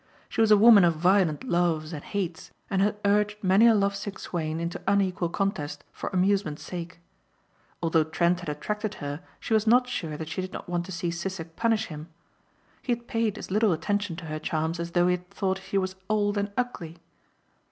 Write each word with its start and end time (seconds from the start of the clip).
She 0.29 0.41
was 0.41 0.49
a 0.49 0.57
woman 0.57 0.83
of 0.83 0.95
violent 0.95 1.43
loves 1.43 1.93
and 1.93 2.03
hates 2.03 2.49
and 2.71 2.81
had 2.81 2.97
urged 3.05 3.43
many 3.43 3.67
a 3.67 3.75
love 3.75 3.95
sick 3.95 4.17
swain 4.17 4.59
into 4.59 4.81
unequal 4.87 5.29
contest 5.29 5.83
for 5.91 6.09
amusement's 6.09 6.63
sake. 6.63 6.99
Although 7.83 8.05
Trent 8.05 8.39
had 8.39 8.49
attracted 8.49 8.95
her 8.95 9.21
she 9.39 9.53
was 9.53 9.67
not 9.67 9.87
sure 9.87 10.17
that 10.17 10.27
she 10.29 10.41
did 10.41 10.53
not 10.53 10.67
want 10.67 10.87
to 10.87 10.91
see 10.91 11.11
Sissek 11.11 11.55
punish 11.55 11.85
him. 11.85 12.09
He 12.81 12.93
had 12.93 13.05
paid 13.07 13.37
as 13.37 13.51
little 13.51 13.73
attention 13.73 14.15
to 14.15 14.25
her 14.25 14.39
charms 14.39 14.79
as 14.79 14.93
though 14.93 15.05
he 15.07 15.17
thought 15.17 15.61
she 15.69 15.77
was 15.77 15.95
old 16.09 16.35
and 16.35 16.51
ugly. 16.57 16.97